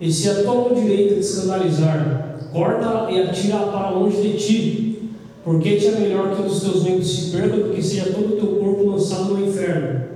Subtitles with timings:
[0.00, 5.10] E se a tua mão direita te escandalizar, corta e atira para longe de ti,
[5.44, 8.36] porque te é melhor que os teus membros se percam do que seja todo o
[8.36, 10.08] teu corpo lançado no inferno.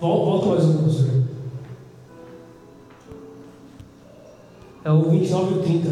[0.00, 1.10] Volta mais um, professor.
[4.82, 5.90] É o 29 e o 30.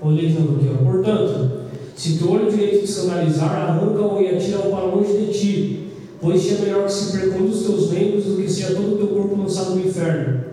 [0.00, 0.84] Olha de novo aqui, ó.
[0.84, 1.50] Portanto,
[1.94, 5.87] se teu olho direito te escandalizar, arranca-o e atira-o para longe de ti,
[6.20, 8.96] pois te é melhor que se percam os teus membros do que seja todo o
[8.96, 10.44] teu corpo lançado no inferno.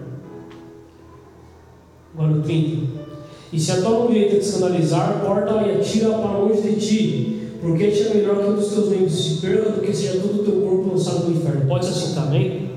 [2.14, 3.06] Agora o 30.
[3.52, 7.90] E se a tua direita te escandalizar, corta e atira para longe de ti, porque
[7.90, 10.44] te é melhor que um dos teus membros se perca do que seja todo o
[10.44, 11.68] teu corpo lançado no inferno.
[11.68, 12.70] Pode se assentar, amém?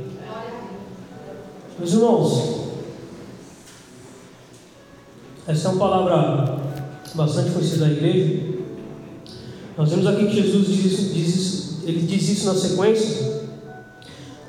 [1.78, 2.58] Meus irmãos,
[5.46, 6.58] essa é uma palavra
[7.14, 8.58] bastante conhecida da igreja.
[9.76, 13.42] Nós vemos aqui que Jesus diz, diz, ele diz isso na sequência,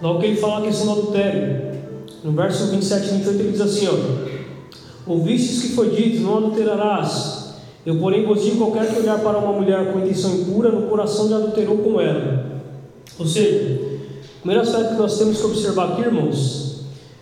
[0.01, 1.69] logo que ele fala a questão do adultério.
[2.23, 7.55] No verso 27 e 28 ele diz assim: ó, Ouvistes que foi dito, não adulterarás.
[7.85, 11.29] Eu, porém, vos digo: qualquer que olhar para uma mulher com intenção impura, no coração
[11.29, 12.61] já adulterou com ela.
[13.17, 13.79] Ou seja,
[14.37, 16.81] o primeiro aspecto que nós temos que observar aqui, irmãos,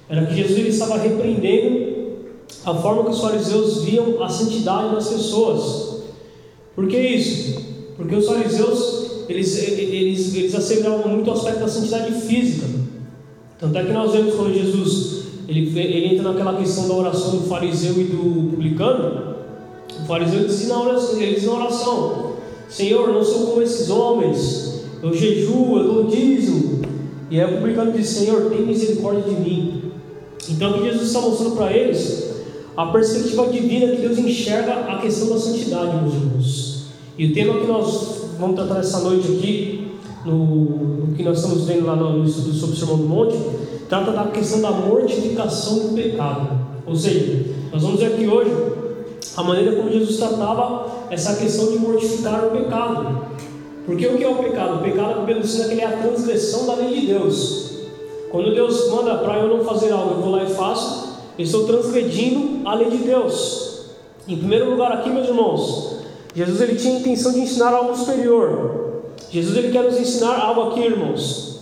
[0.09, 1.97] era que Jesus ele estava repreendendo
[2.65, 6.03] a forma que os fariseus viam a santidade das pessoas.
[6.75, 7.61] Por que isso?
[7.95, 8.96] Porque os fariseus
[9.29, 12.67] eles, eles, eles asseveravam muito o aspecto da santidade física.
[13.59, 17.47] Tanto é que nós vemos quando Jesus ele, ele entra naquela questão da oração do
[17.47, 19.37] fariseu e do publicano.
[20.01, 22.33] O fariseu diz na oração, ele diz na oração:
[22.67, 26.81] Senhor, não sou como esses homens, eu jejuo, eu dou dízimo.
[27.31, 29.83] E aí o publicano diz: Senhor, tem misericórdia de mim.
[30.49, 32.27] Então, o que Jesus está mostrando para eles
[32.75, 36.83] a perspectiva divina que Deus enxerga a questão da santidade, meus irmãos.
[37.17, 39.91] E o tema que nós vamos tratar essa noite aqui,
[40.25, 43.37] no, no que nós estamos vendo lá no, estudo sobre o Sermão do Monte,
[43.89, 46.49] trata da questão da mortificação do pecado.
[46.85, 48.51] Ou seja, nós vamos ver aqui hoje
[49.35, 53.27] a maneira como Jesus tratava essa questão de mortificar o pecado.
[53.85, 54.77] Porque o que é o pecado?
[54.77, 57.77] O pecado, pelo ensino, é a transgressão da lei de Deus.
[58.29, 62.67] Quando Deus manda para eu não fazer algo, eu vou lá e faço, estou transgredindo
[62.67, 63.85] a lei de Deus.
[64.27, 65.96] Em primeiro lugar, aqui, meus irmãos,
[66.37, 69.01] Jesus ele tinha a intenção de ensinar algo superior.
[69.31, 71.61] Jesus ele quer nos ensinar algo aqui, irmãos.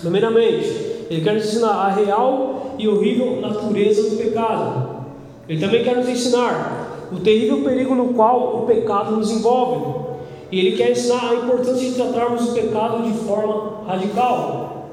[0.00, 0.66] Primeiramente,
[1.08, 5.04] ele quer nos ensinar a real e horrível natureza do pecado.
[5.48, 10.16] Ele também quer nos ensinar o terrível perigo no qual o pecado nos envolve.
[10.50, 14.88] E ele quer ensinar a importância de tratarmos o pecado de forma radical.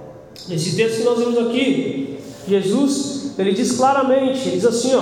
[0.47, 5.01] Nesse texto que nós vemos aqui, Jesus ele diz claramente, ele diz assim, ó,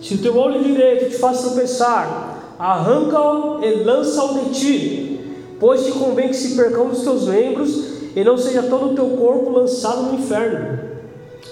[0.00, 5.20] se o teu olho direito te faz tropeçar, arranca-o e lança-o de ti,
[5.58, 7.84] pois te convém que se percam os teus membros
[8.14, 10.78] e não seja todo o teu corpo lançado no inferno.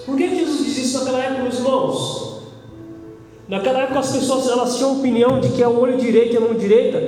[0.05, 2.41] Por que Jesus diz isso naquela época, meus irmãos?
[3.47, 6.41] Naquela época as pessoas elas tinham a opinião de que o olho direito e a
[6.41, 7.01] mão direita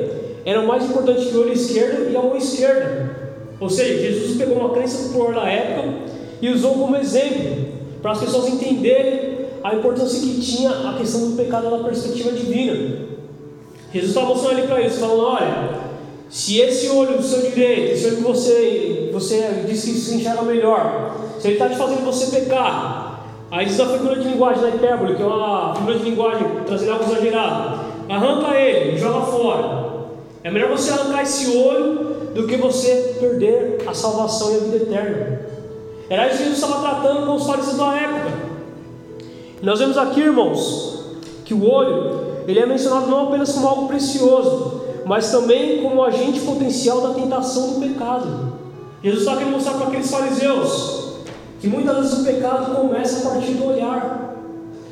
[0.43, 3.15] eram mais importantes que o olho esquerdo e a mão esquerda.
[3.59, 5.93] Ou seja, Jesus pegou uma crença popular da época
[6.41, 7.67] e usou como exemplo
[8.01, 13.10] para as pessoas entenderem a importância que tinha a questão do pecado na perspectiva divina.
[13.93, 15.91] Jesus está mostrando ali para eles, falando: olha,
[16.29, 20.41] se esse olho do seu direito, esse olho que você, você diz que se enxerga
[20.43, 24.69] melhor, se ele está te fazendo você pecar, aí diz a figura de linguagem da
[24.69, 29.91] hipérbole, que é uma figura de linguagem trazendo algo exagerado, arranca ele, joga fora.
[30.43, 34.77] É melhor você arrancar esse olho do que você perder a salvação e a vida
[34.77, 35.41] eterna.
[36.09, 38.31] Era isso que Jesus estava tratando com os fariseus da época.
[39.61, 44.81] Nós vemos aqui, irmãos, que o olho ele é mencionado não apenas como algo precioso,
[45.05, 48.53] mas também como agente potencial da tentação do pecado.
[49.03, 51.01] Jesus está querendo mostrar para aqueles fariseus
[51.59, 54.35] que muitas vezes o pecado começa a partir do olhar.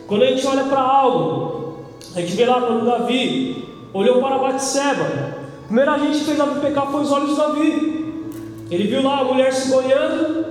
[0.08, 1.80] Quando a gente olha para algo,
[2.16, 5.04] a gente vê lá quando Davi olhou para Batseba.
[5.04, 8.00] A primeira gente que fez Davi pecar foi os olhos de Davi.
[8.72, 10.46] Ele viu lá a mulher se banhando,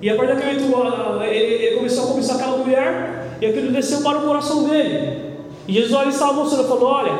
[0.00, 4.18] e a partir daquele momento, ele, começou a cobiçar aquela mulher, e aquilo desceu para
[4.18, 5.31] o coração dele.
[5.66, 7.12] E Jesus ali estava mostrando, falando: Olha,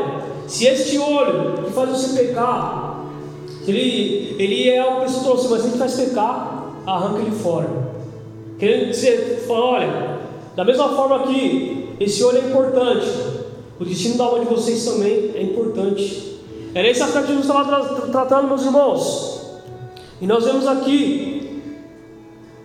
[0.47, 3.05] se este olho que faz você pecar,
[3.67, 7.69] ele, ele é algo que você trouxe, mas ele faz pecar, arranca ele fora.
[8.59, 10.19] Querendo dizer, fala, olha,
[10.55, 13.09] da mesma forma que esse olho é importante,
[13.79, 16.39] o destino da alma de vocês também é importante.
[16.75, 19.43] Era esse aspecto que Jesus estava tratando, meus irmãos.
[20.21, 21.63] E nós vemos aqui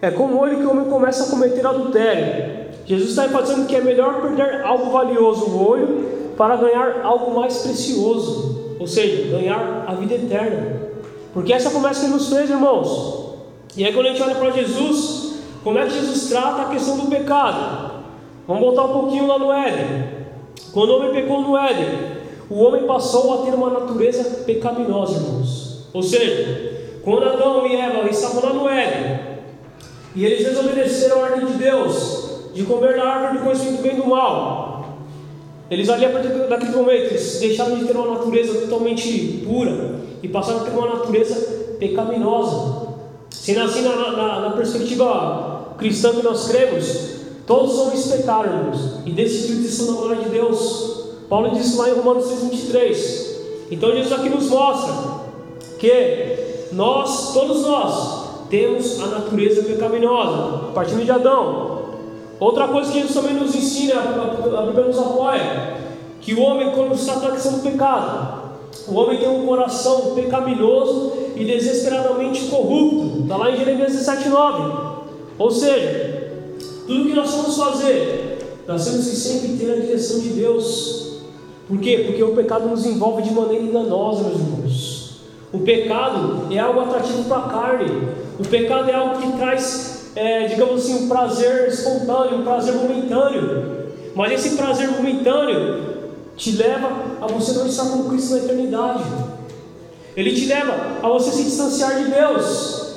[0.01, 2.56] é com o olho que o homem começa a cometer adultério.
[2.87, 7.57] Jesus está enfatizando que é melhor perder algo valioso, o olho, para ganhar algo mais
[7.57, 10.83] precioso, ou seja, ganhar a vida eterna.
[11.33, 13.35] Porque essa promessa que ele nos fez, irmãos.
[13.75, 16.97] E aí, quando a gente olha para Jesus, como é que Jesus trata a questão
[16.97, 18.03] do pecado?
[18.47, 20.05] Vamos voltar um pouquinho lá no Éden.
[20.71, 22.17] Quando o homem pecou no Éden,
[22.49, 25.87] o homem passou a ter uma natureza pecaminosa, irmãos.
[25.93, 29.19] Ou seja, quando Adão e Eva estavam lá no Éden,
[30.15, 32.26] e eles desobedeceram a ordem de Deus
[32.57, 34.97] de comer da árvore do conhecimento do bem e do mal,
[35.69, 40.27] eles ali, a partir daquele momento, eles deixaram de ter uma natureza totalmente pura e
[40.27, 41.35] passaram a ter uma natureza
[41.77, 42.87] pecaminosa.
[43.29, 48.05] Sendo assim, na, na, na perspectiva cristã que nós cremos, todos os homens
[49.05, 51.03] e decidiram de na glória de Deus.
[51.29, 53.37] Paulo disse lá em Romanos 3,23.
[53.69, 54.93] Então Jesus aqui nos mostra
[55.77, 56.37] que
[56.71, 61.76] nós, todos nós, temos a natureza pecaminosa, partindo de Adão.
[62.39, 65.77] Outra coisa que Jesus também nos ensina, a Bíblia nos apoia,
[66.21, 68.47] que o homem, quando está tratando do pecado,
[68.87, 73.23] o homem tem um coração pecaminoso e desesperadamente corrupto.
[73.23, 74.87] Está lá em Jeremias 17,9.
[75.37, 76.31] Ou seja,
[76.85, 81.21] tudo que nós vamos fazer, nós temos que sempre ter a direção de Deus.
[81.67, 82.03] Por quê?
[82.07, 85.19] Porque o pecado nos envolve de maneira enganosa, meus irmãos.
[85.51, 88.07] O pecado é algo atrativo para a carne.
[88.39, 93.91] O pecado é algo que traz, é, digamos assim, um prazer espontâneo, um prazer momentâneo.
[94.15, 96.89] Mas esse prazer momentâneo te leva
[97.21, 99.03] a você não estar com Cristo na eternidade.
[100.15, 100.73] Ele te leva
[101.03, 102.95] a você se distanciar de Deus.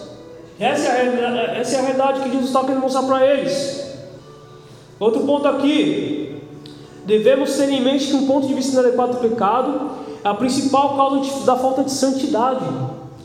[0.59, 3.85] Essa é a, essa é a realidade que Jesus está querendo mostrar para eles.
[4.99, 6.41] Outro ponto aqui.
[7.05, 9.91] Devemos ter em mente que um ponto de vista inadequado do pecado
[10.25, 12.65] é a principal causa da falta de santidade.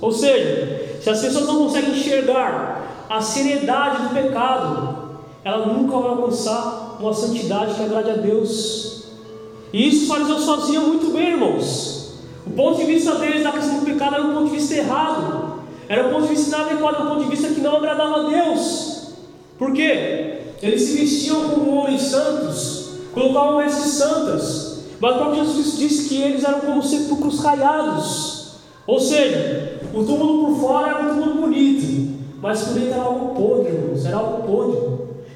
[0.01, 6.09] Ou seja, se as pessoas não conseguem enxergar a seriedade do pecado, ela nunca vai
[6.09, 9.05] alcançar uma santidade que agrade a Deus.
[9.71, 12.13] E isso os fariseus faziam muito bem, irmãos.
[12.47, 15.59] O ponto de vista deles da questão do pecado era um ponto de vista errado.
[15.87, 19.09] Era um ponto de vista inadequado, um ponto de vista que não agradava a Deus.
[19.57, 20.39] Por quê?
[20.61, 24.79] Eles se vestiam como homens santos, colocavam vestes santas.
[24.99, 28.53] Mas o próprio Jesus disse que eles eram como sepulcros caiados.
[28.87, 32.14] Ou seja, o túmulo por fora era um túmulo bonito,
[32.45, 34.79] mas por dentro era algo podre, irmãos, era algo podre.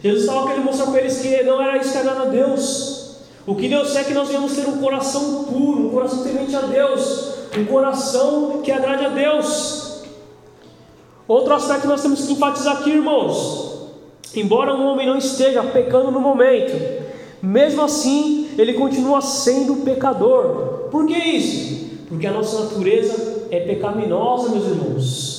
[0.03, 3.15] Jesus estava querendo mostrar para eles que não era isso que agrada a Deus.
[3.47, 6.55] O que Deus quer é que nós venhamos ter um coração puro, um coração temente
[6.55, 10.03] a Deus, um coração que agrade a Deus.
[11.27, 13.87] Outro aspecto que nós temos que enfatizar aqui, irmãos,
[14.35, 16.73] embora um homem não esteja pecando no momento,
[17.41, 20.89] mesmo assim ele continua sendo pecador.
[20.91, 21.89] Por que isso?
[22.07, 25.38] Porque a nossa natureza é pecaminosa, meus irmãos.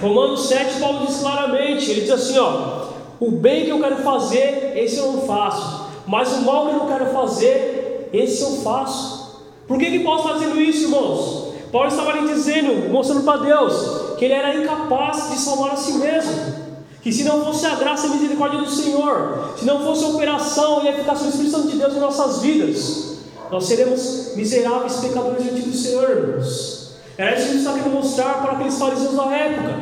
[0.00, 2.88] Romanos 7, Paulo diz claramente: ele diz assim: ó,
[3.20, 6.78] o bem que eu quero fazer, esse eu não faço mas o mal que eu
[6.78, 9.42] não quero fazer, esse eu faço.
[9.68, 11.52] Por que, que Paulo está fazendo isso, irmãos?
[11.70, 15.92] Paulo estava ali dizendo, mostrando para Deus, que ele era incapaz de salvar a si
[15.98, 16.66] mesmo.
[17.02, 20.08] Que se não fosse a graça e a misericórdia do Senhor, se não fosse a
[20.08, 23.18] operação e a eficácia do Espírito Santo de Deus em nossas vidas,
[23.50, 26.87] nós seremos miseráveis pecadores diante do Senhor, irmãos.
[27.18, 29.74] Era isso que ele está querendo mostrar para aqueles fariseus da época.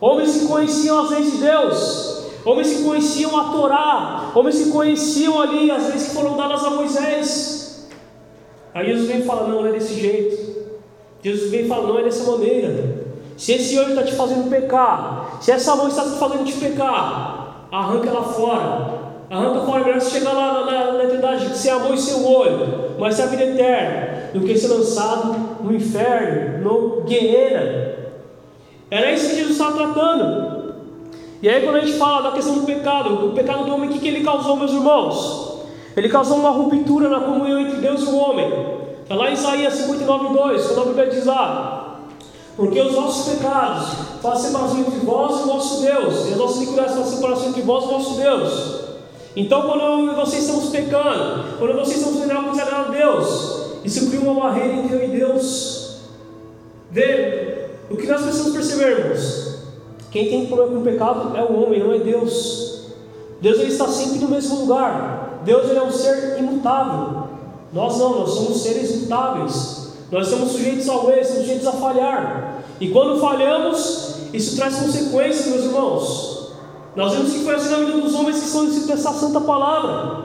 [0.00, 5.40] Homens que conheciam as leis de Deus, homens que conheciam a Torá, homens que conheciam
[5.40, 7.88] ali as leis que foram dadas a Moisés.
[8.74, 10.66] Aí Jesus vem e fala: não, não é desse jeito.
[11.22, 13.06] Jesus vem e fala: não é dessa maneira.
[13.36, 17.68] Se esse olho está te fazendo pecar, se essa mão está te fazendo te pecar,
[17.70, 19.06] arranca ela fora.
[19.30, 22.24] Arranca fora, melhor você chegar lá na, na, na eternidade, ser a mão e seu
[22.24, 28.12] olho, mas ser a vida eterna, do que ser lançado no inferno, no guerreira.
[28.90, 30.74] Era isso que Jesus estava tratando.
[31.42, 33.92] E aí, quando a gente fala da questão do pecado, o pecado do homem, o
[33.92, 35.60] que, que ele causou, meus irmãos?
[35.96, 38.50] Ele causou uma ruptura na comunhão entre Deus e o homem.
[39.02, 42.00] Está lá em Isaías 59, 2, quando a Bíblia diz lá:
[42.56, 43.88] Porque os nossos pecados
[44.22, 47.62] fazem separação entre vós e o nosso Deus, e as nossas iniquidades fazem separação entre
[47.62, 48.76] vós e o nosso Deus.
[49.36, 53.55] Então, quando vocês estamos pecando, quando vocês estão fazendo algo que desagrada a Deus,
[53.86, 55.98] isso cria uma barreira entre eu e Deus.
[56.90, 59.58] Vê, o que nós precisamos perceber, irmãos?
[60.10, 62.86] Quem tem problema com o pecado é o homem, não é Deus.
[63.40, 65.40] Deus ele está sempre no mesmo lugar.
[65.44, 67.28] Deus ele é um ser imutável.
[67.72, 69.92] Nós não, nós somos seres mutáveis.
[70.10, 72.64] Nós estamos sujeitos ao erro, sujeitos a falhar.
[72.80, 76.52] E quando falhamos, isso traz consequências, meus irmãos.
[76.96, 80.24] Nós vemos que foi assim na vida dos homens que são discípulos dessa santa palavra.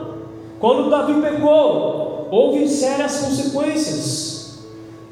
[0.58, 4.58] Quando Davi pecou, houve sérias consequências.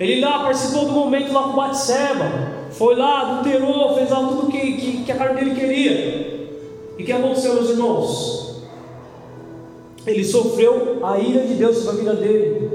[0.00, 4.72] Ele lá participou do momento lá com Batseba foi lá, adulterou, fez lá tudo que,
[4.72, 5.92] que, que a carne dele queria.
[6.96, 8.62] E o que aconteceu, meus irmãos?
[10.06, 12.70] Ele sofreu a ira de Deus sobre a vida dele.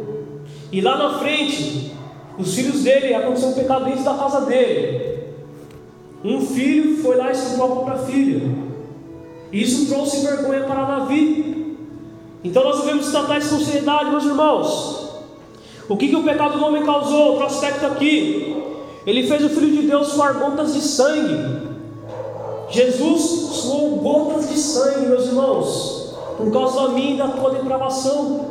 [0.71, 1.91] E lá na frente,
[2.37, 5.23] os filhos dele aconteceu um pecado dentro da casa dele.
[6.23, 8.41] Um filho foi lá e estuprou a própria filha.
[9.51, 11.54] Isso trouxe vergonha para Davi.
[12.45, 15.09] Então nós devemos tratar isso com seriedade, meus irmãos.
[15.89, 17.31] O que, que o pecado do homem causou?
[17.31, 18.55] Outro aspecto aqui.
[19.03, 21.73] Ele fez o Filho de Deus suar gotas de sangue.
[22.69, 28.45] Jesus suou gotas de sangue, meus irmãos, por causa da minha e da tua depravação.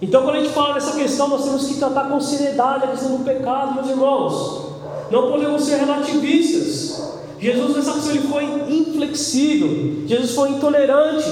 [0.00, 3.18] Então, quando a gente fala dessa questão, nós temos que tratar com seriedade a questão
[3.18, 4.62] do pecado, meus irmãos.
[5.10, 7.18] Não podemos ser relativistas.
[7.38, 10.06] Jesus nessa questão ele foi inflexível.
[10.06, 11.28] Jesus foi intolerante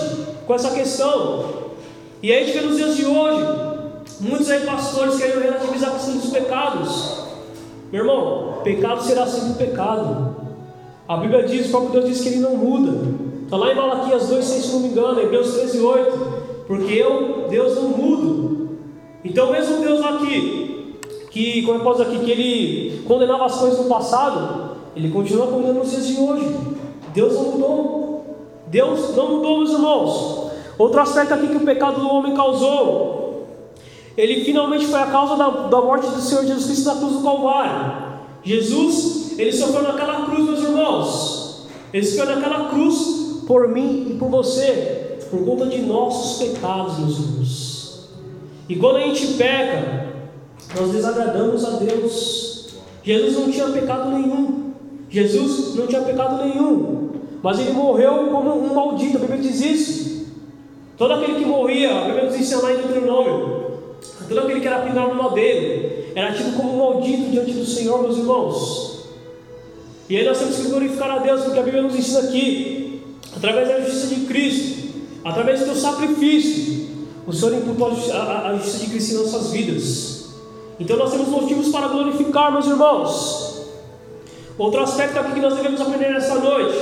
[0.46, 1.57] com essa questão.
[2.20, 3.46] E a gente vê nos dias de hoje,
[4.20, 7.18] muitos aí pastores querem relativizar a questão dos pecados.
[7.92, 10.36] Meu irmão, pecado será sempre pecado.
[11.06, 12.92] A Bíblia diz, o próprio Deus diz que ele não muda.
[13.44, 16.18] Está lá em Malaquias 2, 6, se não me engano, Hebreus 13, 8.
[16.66, 18.78] Porque eu, Deus, não mudo.
[19.24, 20.98] Então, mesmo Deus aqui,
[21.30, 25.78] que, como eu posso aqui, que ele condenava as coisas no passado, ele continua condenando
[25.78, 26.56] nos dias de hoje.
[27.14, 28.24] Deus não mudou.
[28.66, 30.37] Deus não mudou, meus irmãos.
[30.78, 33.48] Outro aspecto aqui que o pecado do homem causou,
[34.16, 37.22] ele finalmente foi a causa da, da morte do Senhor Jesus Cristo na cruz do
[37.22, 38.08] Calvário.
[38.44, 41.66] Jesus, ele sofreu naquela cruz, meus irmãos.
[41.92, 47.18] Ele sofreu naquela cruz por mim e por você, por conta de nossos pecados, meus
[47.18, 48.08] irmãos.
[48.68, 50.06] E quando a gente peca,
[50.78, 52.68] nós desagradamos a Deus.
[53.02, 54.72] Jesus não tinha pecado nenhum.
[55.08, 57.10] Jesus não tinha pecado nenhum.
[57.42, 59.16] Mas ele morreu como um maldito.
[59.16, 60.07] A Bíblia diz isso.
[60.98, 63.68] Todo aquele que morria, a Bíblia nos ensina lá em Deuteronômio.
[64.28, 68.18] Todo aquele que era pendurado no madeiro era tido como maldito diante do Senhor, meus
[68.18, 68.98] irmãos.
[70.08, 73.02] E aí nós temos que glorificar a Deus, porque a Bíblia nos ensina aqui,
[73.36, 74.88] através da justiça de Cristo,
[75.24, 76.88] através do teu sacrifício,
[77.26, 80.30] o Senhor imputou a justiça de Cristo em nossas vidas.
[80.80, 83.66] Então nós temos motivos para glorificar, meus irmãos.
[84.58, 86.76] Outro aspecto aqui que nós devemos aprender nessa noite: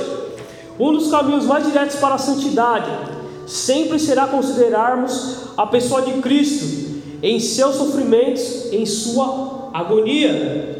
[0.79, 3.16] um dos caminhos mais diretos para a santidade
[3.47, 6.87] sempre será considerarmos a pessoa de Cristo
[7.23, 10.75] em seus sofrimentos, em sua agonia.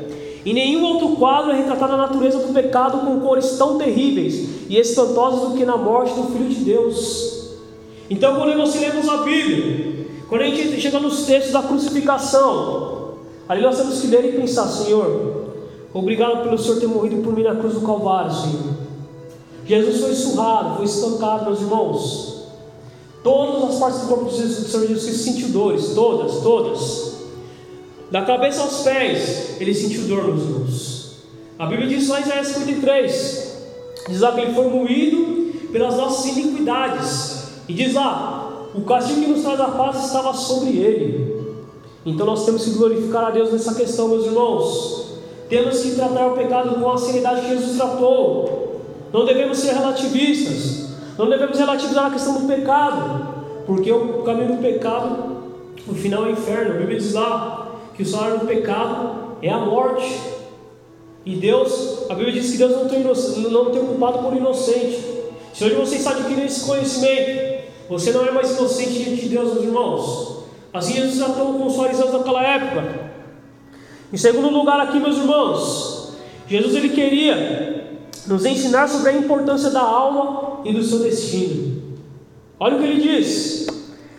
[0.46, 4.78] Em nenhum outro quadro é retratada a natureza do pecado com cores tão terríveis e
[4.78, 7.56] espantosas do que na morte do Filho de Deus.
[8.10, 13.16] Então, quando nós lemos a Bíblia, quando a gente chega nos textos da crucificação,
[13.48, 15.54] ali nós temos que ler e pensar: Senhor,
[15.94, 18.78] obrigado pelo Senhor ter morrido por mim na cruz do Calvário, Senhor.
[19.66, 22.37] Jesus foi surrado, foi espancado, meus irmãos.
[23.28, 27.18] Todas as partes do corpo do Senhor Jesus Cristo sentiu dores, todas, todas.
[28.10, 31.12] Da cabeça aos pés, ele sentiu dor, meus irmãos.
[31.60, 33.58] A Bíblia diz lá em Isaías 53,
[34.08, 37.50] diz lá que ele foi moído pelas nossas iniquidades.
[37.68, 41.58] E diz lá, o castigo que nos traz a paz estava sobre ele.
[42.06, 45.18] Então nós temos que glorificar a Deus nessa questão, meus irmãos.
[45.50, 48.84] Temos que tratar o pecado com a seriedade que Jesus tratou.
[49.12, 50.87] Não devemos ser relativistas.
[51.18, 53.28] Não devemos relativizar a questão do pecado,
[53.66, 55.38] porque o caminho do pecado,
[55.88, 56.76] o final é o inferno.
[56.76, 60.22] A Bíblia diz lá que o salário do pecado é a morte.
[61.26, 65.18] E Deus, a Bíblia diz que Deus não tem, não tem culpado por inocente.
[65.54, 69.54] Se hoje você está adquirindo esse conhecimento, você não é mais inocente diante de Deus,
[69.54, 70.38] meus irmãos.
[70.72, 73.12] Assim Jesus tratou com os fariseus daquela época.
[74.14, 76.14] Em segundo lugar, aqui, meus irmãos,
[76.48, 77.77] Jesus ele queria
[78.28, 81.82] nos ensinar sobre a importância da alma e do seu destino.
[82.60, 83.68] Olha o que ele diz: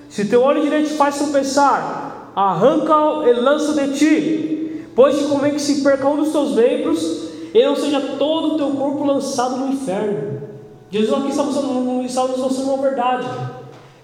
[0.09, 5.61] Se teu olho direito faz tropeçar, arranca e lança de ti, pois te convém que
[5.61, 9.73] se perca um dos teus membros e não seja todo o teu corpo lançado no
[9.73, 10.43] inferno.
[10.91, 13.27] Jesus aqui está, mostrando, está nos mostrando uma verdade.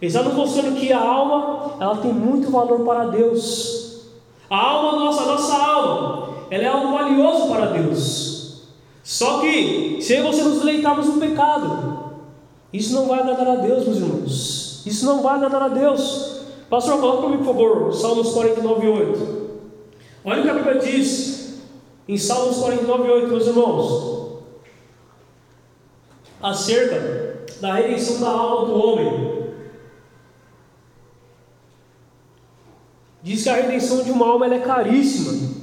[0.03, 4.03] Ele está nos mostrando que a alma ela tem muito valor para Deus.
[4.51, 8.34] A alma nossa, a nossa alma, ela é algo valioso para Deus.
[9.05, 12.15] Só que, se você nos deleitarmos no pecado,
[12.73, 14.83] isso não vai agradar a Deus, meus irmãos.
[14.87, 16.41] Isso não vai agradar a Deus.
[16.71, 19.51] Pastor, coloca para mim, por favor, Salmos 49, 8.
[20.25, 21.63] Olha o que a Bíblia diz
[22.09, 24.43] em Salmos 49, 8, meus irmãos.
[26.43, 29.45] Acerca da redenção da alma do homem.
[33.23, 35.54] Diz que a redenção de uma alma é caríssima.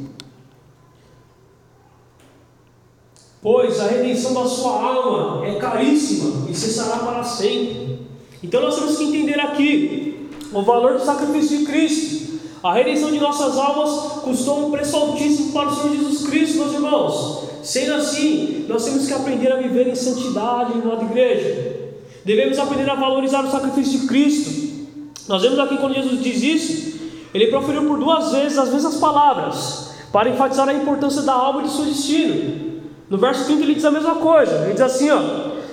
[3.42, 8.00] Pois a redenção da sua alma é caríssima e cessará para sempre.
[8.44, 12.40] Então nós temos que entender aqui o valor do sacrifício de Cristo.
[12.64, 16.74] A redenção de nossas almas custou um preço altíssimo para o Senhor Jesus Cristo, meus
[16.74, 17.44] irmãos.
[17.64, 21.92] Sendo assim, nós temos que aprender a viver em santidade em nossa igreja.
[22.24, 24.72] Devemos aprender a valorizar o sacrifício de Cristo.
[25.28, 27.00] Nós vemos aqui quando Jesus diz isso,
[27.34, 31.64] ele proferiu por duas vezes as mesmas palavras para enfatizar a importância da alma e
[31.64, 32.71] do seu destino.
[33.12, 34.64] No verso 30 ele diz a mesma coisa.
[34.64, 35.20] Ele diz assim: ó,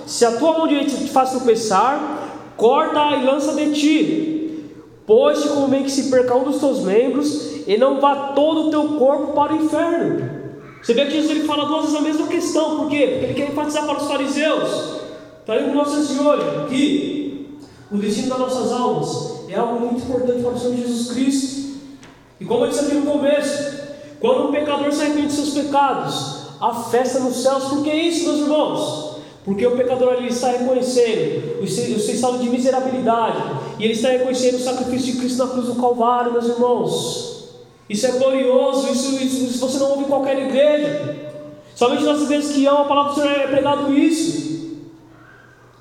[0.05, 4.65] se a tua mão direita te faz tropeçar, corta e lança de ti,
[5.07, 8.69] pois te convém que se perca um dos teus membros e não vá todo o
[8.69, 10.29] teu corpo para o inferno.
[10.83, 13.07] Você vê que Jesus ele fala duas vezes a mesma questão, por quê?
[13.07, 14.99] Porque ele quer enfatizar para os fariseus,
[15.39, 17.57] está aí no nosso olho, que
[17.89, 21.79] o destino das nossas almas é algo muito importante para o Senhor Jesus Cristo.
[22.39, 23.79] E como eu disse aqui no começo,
[24.19, 28.25] quando um pecador se arrepende de seus pecados, a festa nos céus, por que isso,
[28.25, 29.09] meus irmãos?
[29.45, 33.41] Porque o pecador ali está reconhecendo o seu, estado de miserabilidade,
[33.79, 37.29] e ele está reconhecendo o sacrifício de Cristo na cruz do Calvário, meus irmãos.
[37.89, 41.15] Isso é glorioso, isso, isso, isso você não ouve em qualquer igreja.
[41.73, 44.49] Somente nas igrejas que amam a palavra do Senhor é pregado isso.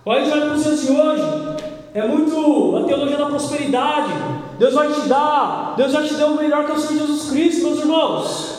[0.07, 1.59] Olha, a gente olha de hoje,
[1.93, 4.13] é muito a teologia da prosperidade.
[4.59, 7.31] Deus vai te dar, Deus já te deu o melhor que é o Senhor Jesus
[7.31, 8.58] Cristo, meus irmãos.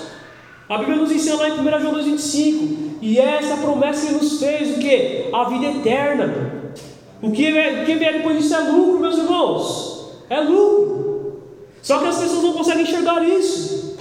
[0.69, 2.99] A Bíblia nos ensina lá em 1 João 2,25.
[3.01, 5.29] E essa promessa que nos fez, o que?
[5.33, 6.73] A vida eterna.
[7.21, 10.11] O que, o que vier depois disso é lucro, meus irmãos.
[10.29, 11.41] É lucro.
[11.81, 13.97] Só que as pessoas não conseguem enxergar isso.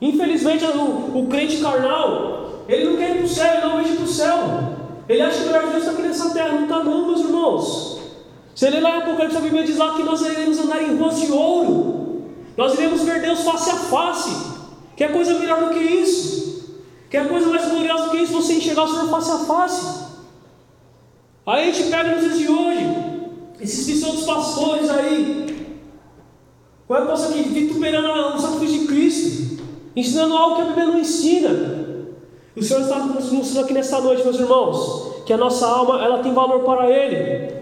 [0.00, 3.94] Infelizmente, o, o crente carnal, ele não quer ir para o céu, ele não veja
[3.94, 4.38] para o céu.
[5.08, 6.48] Ele acha que o melhor de Deus está aqui nessa terra.
[6.48, 8.00] Não está, não, meus irmãos.
[8.56, 11.20] Se ele lá em Apocalipse, a Bíblia diz lá que nós iremos andar em ruas
[11.20, 12.22] de ouro.
[12.56, 14.61] Nós iremos ver Deus face a face.
[14.96, 16.80] Quer coisa melhor do que isso?
[17.10, 18.32] Quer coisa mais gloriosa do que isso?
[18.32, 20.02] Você enxergar o Senhor face a face.
[21.46, 22.86] Aí a gente pega nos dias de hoje,
[23.60, 25.76] esses pseudos pastores aí,
[26.86, 29.64] qual é a possa aqui vituperando o sacrifício de Cristo,
[29.96, 31.50] ensinando algo que a Bíblia não ensina.
[32.54, 36.22] O Senhor está nos mostrando aqui nesta noite, meus irmãos, que a nossa alma ela
[36.22, 37.52] tem valor para Ele.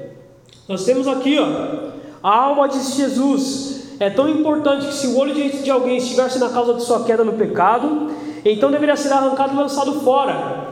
[0.69, 1.91] Nós temos aqui, ó,
[2.23, 6.39] a alma de Jesus é tão importante que se o olho direito de alguém estivesse
[6.39, 8.11] na causa de sua queda no pecado,
[8.43, 10.69] então deveria ser arrancado e lançado fora.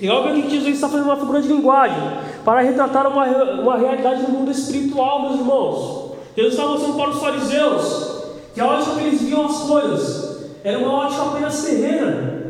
[0.00, 2.00] E óbvio que Jesus está fazendo uma figura de linguagem
[2.42, 3.26] para retratar uma,
[3.60, 6.12] uma realidade no mundo espiritual, meus irmãos.
[6.34, 8.20] Jesus está mostrando para os fariseus
[8.54, 10.30] que a ótica que eles viam as coisas
[10.64, 12.40] era uma ótica apenas terrena.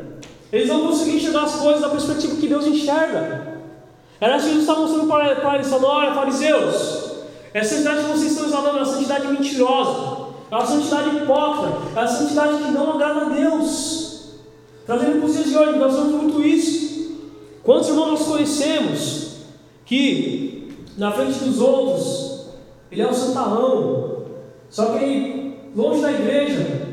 [0.52, 3.58] Eles não conseguiam enxergar as coisas da perspectiva que Deus enxerga.
[4.20, 7.10] Era assim que Jesus está mostrando para, para eles, falando, olha, fariseus,
[7.52, 10.19] essa santidade que vocês estão exalando é uma santidade mentirosa.
[10.50, 14.00] É uma santidade hipócrita, é uma santidade que não agrada a Deus.
[14.84, 17.18] Trazendo para os de hoje, nós vemos muito isso.
[17.62, 19.36] Quantos irmãos nós conhecemos
[19.84, 22.46] que na frente dos outros
[22.90, 24.24] ele é um santarrão,
[24.68, 26.88] só que ele, longe da igreja,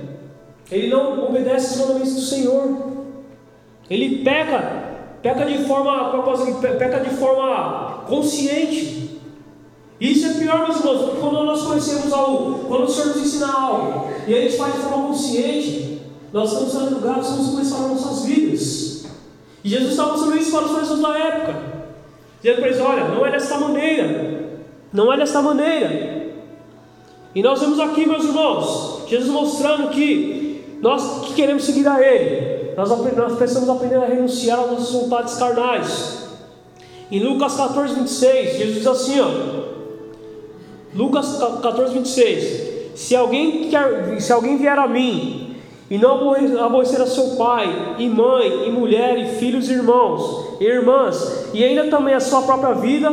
[0.70, 2.78] ele não obedece os mandamentos do Senhor.
[3.90, 6.24] Ele peca, peca de forma,
[6.78, 9.20] peca de forma consciente.
[10.00, 11.97] Isso é pior, meus irmãos, quando nós conhecemos
[12.68, 16.02] quando o Senhor nos ensina algo, e a gente faz de forma consciente,
[16.34, 19.06] nós estamos sendo gratos, vamos começar nas nossas vidas.
[19.64, 21.56] E Jesus estava mostrando isso para os fariseus da época,
[22.42, 24.60] dizendo para eles: olha, não é desta maneira,
[24.94, 26.18] não é desta maneira.
[27.34, 32.74] E nós vemos aqui, meus irmãos, Jesus mostrando que nós que queremos seguir a Ele,
[32.76, 36.28] nós, nós precisamos aprender a renunciar às nossas vontades carnais.
[37.12, 39.77] Em Lucas 14, 26, Jesus diz assim: ó.
[40.94, 42.78] Lucas 14, 26.
[42.96, 45.56] Se alguém, quer, se alguém vier a mim
[45.90, 50.66] e não aborrecer a seu pai, e mãe, e mulher, e filhos, e irmãos, e
[50.66, 53.10] irmãs, e ainda também a sua própria vida,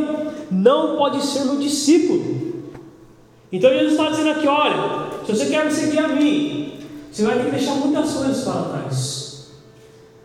[0.51, 2.35] não pode ser meu discípulo.
[3.51, 6.73] Então Jesus está dizendo aqui: olha, se você quer seguir a mim,
[7.11, 9.25] você vai ter que deixar muitas coisas para trás.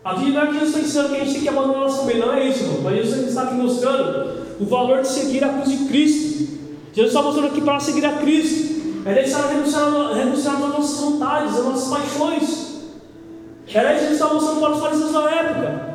[0.03, 2.25] Aqui não é que Jesus está ensinando que a gente tem que abandonar nossa família,
[2.25, 2.81] não é isso, irmão.
[2.83, 6.60] mas Jesus está aqui mostrando o valor de seguir a cruz de Cristo.
[6.93, 8.81] Jesus está mostrando aqui para seguir a Cristo.
[9.05, 12.71] É necessário renunciar, renunciar às nossas vontades, às nossas paixões.
[13.73, 15.91] Era isso que Jesus está mostrando para os fariseus da época.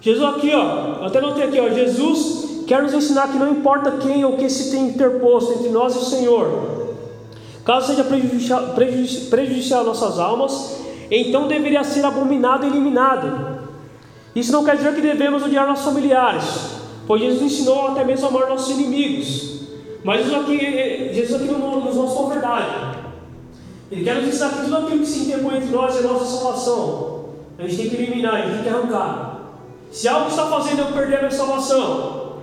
[0.00, 4.24] Jesus aqui, ó, até notei aqui, ó, Jesus quer nos ensinar que não importa quem
[4.24, 6.94] ou que se tem interposto entre nós e o Senhor,
[7.64, 10.78] caso seja prejudicial, prejudicial, prejudicial às nossas almas,
[11.10, 13.60] então deveria ser abominado e eliminado.
[14.34, 16.44] Isso não quer dizer que devemos odiar nossos familiares,
[17.06, 19.53] pois Jesus ensinou até mesmo a amar nossos inimigos.
[20.04, 22.98] Mas Jesus aqui, Jesus aqui nos mostrou a verdade.
[23.90, 27.24] Ele quer nos ensinar que tudo aquilo que se interpõe entre nós é nossa salvação.
[27.58, 29.40] A gente tem que eliminar, a gente tem que arrancar.
[29.90, 32.34] Se algo está fazendo eu perder a minha salvação,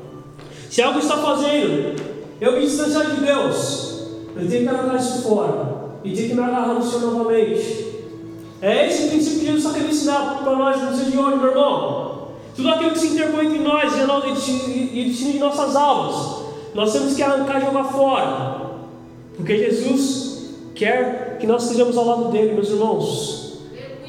[0.70, 2.02] se algo está fazendo
[2.40, 5.82] eu me distanciar de Deus, eu tenho que arrancar isso fora.
[6.04, 7.92] E tenho que me agarrar no Senhor novamente.
[8.60, 11.38] É esse o princípio que Jesus está querendo ensinar para nós no dia de hoje,
[11.38, 12.28] meu irmão.
[12.56, 16.41] Tudo aquilo que se interpõe entre nós e destino de nossas almas
[16.74, 18.72] nós temos que arrancar e jogar fora,
[19.36, 23.60] porque Jesus quer que nós estejamos ao lado dele, meus irmãos.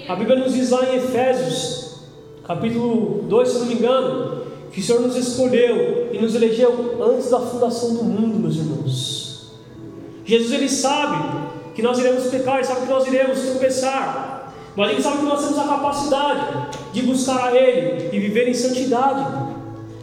[0.08, 2.00] A Bíblia nos diz lá em Efésios,
[2.44, 7.30] capítulo 2, se não me engano, que o Senhor nos escolheu e nos elegeu antes
[7.30, 9.52] da fundação do mundo, meus irmãos.
[10.24, 15.02] Jesus ele sabe que nós iremos pecar, ele sabe que nós iremos tropeçar, mas ele
[15.02, 19.26] sabe que nós temos a capacidade de buscar a Ele e viver em santidade.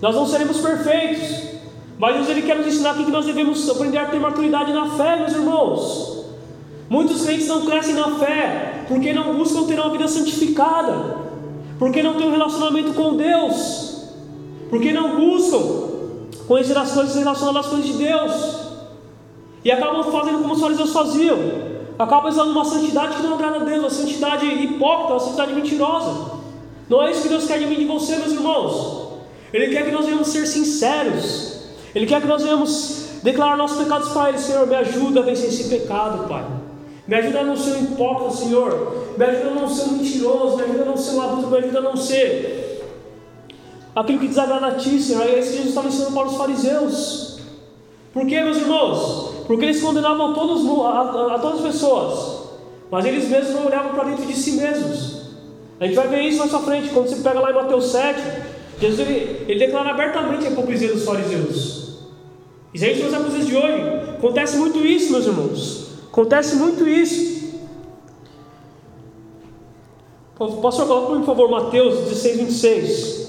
[0.02, 1.49] Nós não seremos perfeitos,
[2.00, 4.90] mas Deus ele quer nos ensinar aqui que nós devemos aprender a ter maturidade na
[4.92, 6.26] fé, meus irmãos.
[6.90, 11.18] Muitos crentes não crescem na fé porque não buscam ter uma vida santificada,
[11.78, 14.06] porque não têm um relacionamento com Deus,
[14.70, 15.60] porque não buscam
[16.48, 18.32] conhecer as coisas relacionadas às coisas de Deus,
[19.64, 21.38] e acabam fazendo como os fariseus faziam,
[22.00, 26.40] acabam usando uma santidade que não agrada a Deus, uma santidade hipócrita, uma santidade mentirosa.
[26.90, 29.10] Não é isso que Deus quer de mim e de você, meus irmãos.
[29.52, 31.59] Ele quer que nós venhamos ser sinceros,
[31.94, 34.38] ele quer que nós venhamos declarar nossos pecados para Ele.
[34.38, 36.46] Senhor, me ajuda a vencer esse pecado, Pai.
[37.08, 39.14] Me ajuda a não ser um hipócrita, Senhor.
[39.18, 40.58] Me ajuda a não ser um mentiroso.
[40.58, 41.48] Me ajuda a não ser um adulto.
[41.48, 42.86] Me ajuda a não ser
[43.96, 45.24] aquilo que desagrada a Ti, Senhor.
[45.24, 47.40] É isso que Jesus estava ensinando para os fariseus.
[48.14, 49.46] Por quê, meus irmãos?
[49.48, 52.50] Porque eles condenavam todos, a, a, a todas as pessoas.
[52.92, 55.20] Mas eles mesmos não olhavam para dentro de si mesmos.
[55.80, 56.90] A gente vai ver isso mais para frente.
[56.90, 58.22] Quando você pega lá em Mateus 7,
[58.80, 61.79] Jesus ele, ele declara abertamente a hipocrisia dos fariseus.
[62.74, 65.90] E se a gente pensar para os dias de hoje, acontece muito isso, meus irmãos.
[66.12, 67.40] Acontece muito isso.
[70.38, 73.20] Pastor, coloca para mim, por favor, Mateus 16, 26.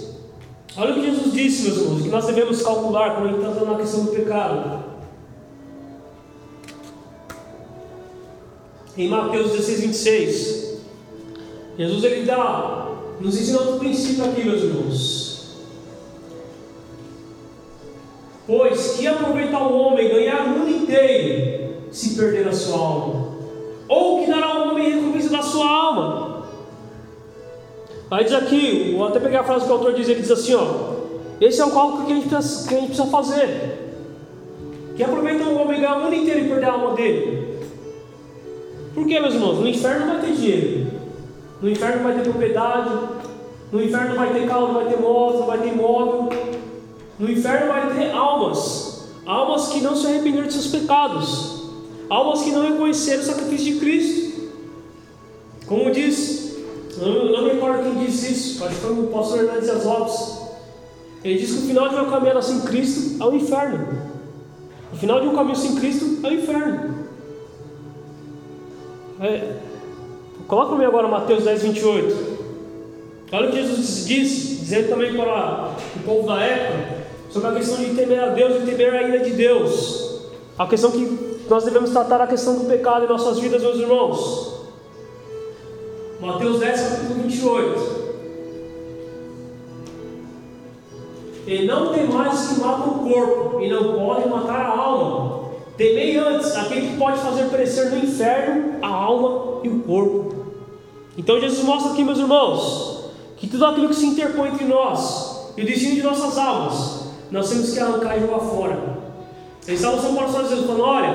[0.76, 4.04] Olha o que Jesus disse, meus irmãos, que nós devemos calcular quando está na questão
[4.04, 4.84] do pecado.
[8.96, 10.80] Em Mateus 16, 26,
[11.78, 15.19] Jesus ele dá, nos ensina outro princípio aqui, meus irmãos.
[18.46, 23.30] Pois que aproveitar o homem ganhar o mundo inteiro se perder a sua alma?
[23.88, 26.44] Ou que dará ao homem recompensa da sua alma?
[28.10, 30.54] Aí diz aqui, vou até pegar a frase que o autor diz, ele diz assim,
[30.54, 30.66] ó,
[31.40, 33.78] esse é o cálculo que a gente precisa, que a gente precisa fazer.
[34.96, 37.60] Que aproveitar o homem ganhar o mundo inteiro e perder a alma dele.
[38.94, 39.58] Por quê, meus irmãos?
[39.60, 40.86] No inferno vai ter dinheiro.
[41.62, 42.90] No inferno vai ter propriedade.
[43.72, 46.28] No inferno vai ter carro, vai ter moto, vai ter imóvel.
[47.20, 51.64] No inferno vai ter almas, almas que não se arrependeram de seus pecados,
[52.08, 54.50] almas que não reconheceram o sacrifício de Cristo.
[55.66, 56.56] Como diz,
[56.96, 60.40] não, me recordo quem disse isso, acho que foi o pastor Hernandes Dias Lopes.
[61.22, 63.88] Ele diz que o final de uma caminhada sem Cristo é o inferno.
[64.90, 66.94] O final de um caminho sem Cristo é o inferno.
[69.20, 69.56] É,
[70.48, 72.40] coloca para mim agora Mateus 10, 28.
[73.30, 76.99] Olha o que Jesus disse, dizendo também para o povo da época
[77.30, 80.20] sobre a questão de temer a Deus e temer a ira de Deus.
[80.58, 84.60] A questão que nós devemos tratar a questão do pecado em nossas vidas, meus irmãos.
[86.20, 88.00] Mateus 10, capítulo 28.
[91.46, 95.50] E não tem mais que mata o corpo, e não pode matar a alma.
[95.76, 100.34] Temei antes aquele que pode fazer perecer no inferno a alma e o corpo.
[101.16, 103.04] Então Jesus mostra aqui, meus irmãos,
[103.36, 106.99] que tudo aquilo que se interpõe entre nós e o destino de nossas almas
[107.30, 108.78] nós temos que arrancar jogar fora.
[109.66, 111.14] Eles estavam para os dizendo, falando, olha,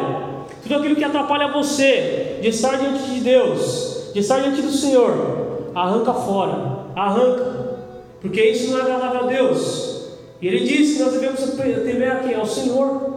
[0.64, 5.72] tudo aquilo que atrapalha você de estar diante de Deus, de estar diante do Senhor,
[5.74, 7.78] arranca fora, arranca,
[8.22, 9.96] porque isso não é agradável a Deus.
[10.42, 12.36] E ele disse que nós devemos temer a quem?
[12.36, 13.16] Ao Senhor.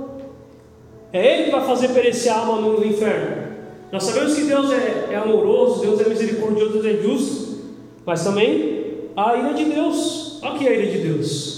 [1.13, 3.49] É Ele que vai fazer perecer a alma no inferno.
[3.91, 7.59] Nós sabemos que Deus é, é amoroso, Deus é misericordioso, Deus é justo,
[8.05, 10.39] mas também a ira de Deus.
[10.43, 11.58] Olha aqui a ira de Deus.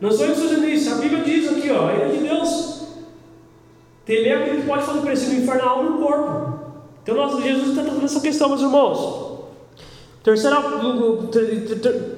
[0.00, 2.82] Não sou eu estou isso, a Bíblia diz aqui, ó, a ira de Deus.
[4.06, 6.58] Temer aquilo que pode fazer parecer no inferno a alma e o corpo.
[7.02, 9.28] Então nós, Jesus está tratando essa questão, meus irmãos.
[10.22, 10.56] Terceiro,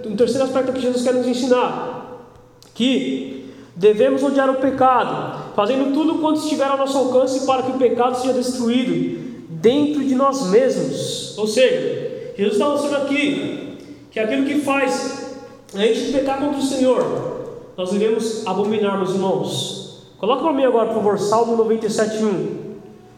[0.07, 2.29] um terceiro aspecto que Jesus quer nos ensinar:
[2.75, 7.79] que devemos odiar o pecado, fazendo tudo quanto estiver ao nosso alcance para que o
[7.79, 11.37] pecado seja destruído dentro de nós mesmos.
[11.38, 13.79] Ou seja, Jesus está mostrando aqui
[14.11, 15.37] que aquilo que faz
[15.75, 17.39] a gente pecar contra o Senhor
[17.81, 20.03] nós iremos abominar, meus irmãos.
[20.19, 22.57] Coloca para mim agora, por favor, Salmo 97, 1.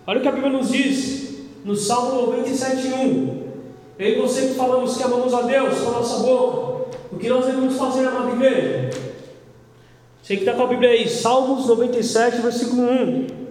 [0.07, 3.43] Olha o que a Bíblia nos diz no Salmo 97, 1.
[3.99, 7.29] Eu e você que falamos que amamos a Deus com a nossa boca, o que
[7.29, 8.91] nós devemos fazer, amada igreja?
[10.23, 13.42] Você que está com a Bíblia aí, Salmos 97, versículo 1.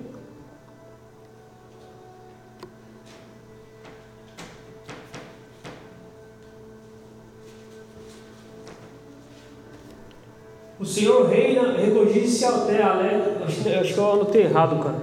[10.82, 13.34] O Senhor reina, regozije-se até alegre.
[13.46, 15.00] Acho, acho que eu anotei errado, cara.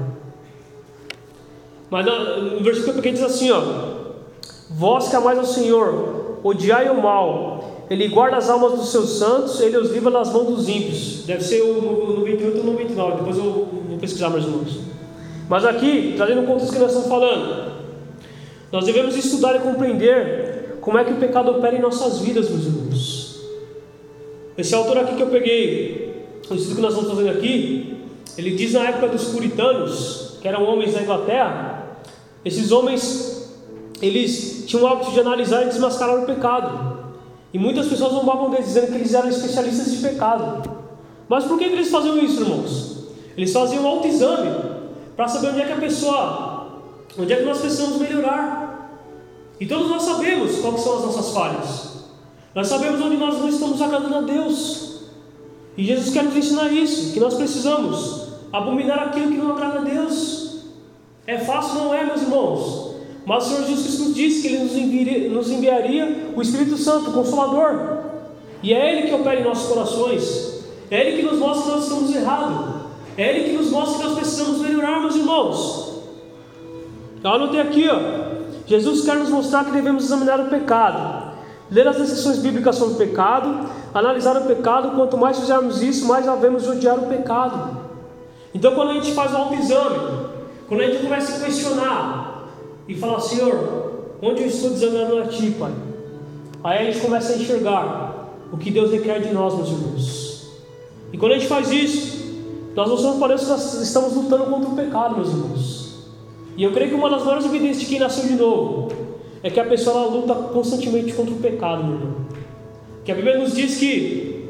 [1.88, 3.62] Mas no versículo pequeno diz assim: ó,
[4.70, 9.60] Vós que amais ao Senhor, odiai o mal, ele guarda as almas dos seus santos,
[9.60, 11.24] ele os livra das mãos dos ímpios.
[11.24, 14.80] Deve ser o 98 ou 99, depois eu vou pesquisar, meus irmãos.
[15.48, 17.72] Mas aqui, trazendo o contexto que nós estamos falando,
[18.70, 22.66] nós devemos estudar e compreender como é que o pecado opera em nossas vidas, meus
[22.66, 22.77] irmãos.
[24.58, 27.96] Esse autor aqui que eu peguei, o estudo que nós estamos fazendo aqui,
[28.36, 31.96] ele diz na época dos puritanos, que eram homens da Inglaterra,
[32.44, 33.48] esses homens,
[34.02, 36.98] eles tinham o hábito de analisar e desmascarar o pecado.
[37.54, 40.68] E muitas pessoas zombavam deles, dizendo que eles eram especialistas de pecado.
[41.28, 42.96] Mas por que eles faziam isso, irmãos?
[43.36, 44.50] Eles faziam um autoexame
[45.16, 46.82] para saber onde é que a pessoa,
[47.16, 48.98] onde é que nós precisamos melhorar.
[49.60, 51.87] E todos nós sabemos quais são as nossas falhas.
[52.58, 55.02] Nós sabemos onde nós não estamos agradando a Deus.
[55.76, 59.82] E Jesus quer nos ensinar isso, que nós precisamos abominar aquilo que não agrada a
[59.82, 60.64] Deus.
[61.24, 62.96] É fácil, não é, meus irmãos?
[63.24, 67.10] Mas o Senhor Jesus Cristo disse que Ele nos enviaria, nos enviaria o Espírito Santo,
[67.10, 67.98] o Consolador.
[68.60, 70.64] E é Ele que opera em nossos corações.
[70.90, 72.74] É Ele que nos mostra que nós estamos errados.
[73.16, 76.02] É Ele que nos mostra que nós precisamos melhorar, meus irmãos.
[77.22, 78.00] Eu anotei aqui, ó.
[78.66, 81.37] Jesus quer nos mostrar que devemos examinar o pecado,
[81.70, 84.90] ler as descrições bíblicas sobre o pecado, analisar o pecado.
[84.96, 87.78] Quanto mais fizermos isso, mais devemos odiar o pecado.
[88.54, 89.98] Então, quando a gente faz o autoexame,
[90.66, 92.48] quando a gente começa a questionar
[92.86, 95.72] e falar: Senhor, onde eu estou desanimando a Ti, Pai?
[96.64, 100.48] Aí a gente começa a enxergar o que Deus requer de nós, meus irmãos.
[101.12, 102.18] E quando a gente faz isso,
[102.74, 105.88] nós não somos parece que nós estamos lutando contra o pecado, meus irmãos.
[106.56, 108.88] E eu creio que uma das maiores evidências de quem nasceu de novo
[109.42, 112.14] é que a pessoa luta constantemente contra o pecado, meu irmão.
[113.04, 114.48] Que a Bíblia nos diz que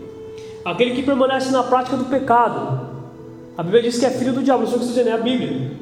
[0.65, 2.89] aquele que permanece na prática do pecado,
[3.57, 5.21] a Bíblia diz que é filho do diabo, não sou o que estou dizendo, é
[5.21, 5.73] a Bíblia.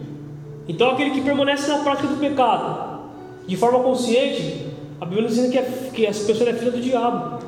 [0.68, 3.00] Então, aquele que permanece na prática do pecado,
[3.46, 4.66] de forma consciente,
[5.00, 7.38] a Bíblia nos ensina que, é, que essa pessoa é filha do diabo.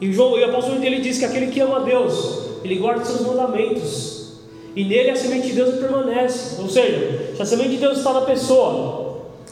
[0.00, 3.04] E João, e o apóstolo ele diz que aquele que ama a Deus, ele guarda
[3.04, 4.34] seus mandamentos.
[4.76, 6.60] E nele a semente de Deus permanece.
[6.60, 9.03] Ou seja, se a semente de Deus está na pessoa,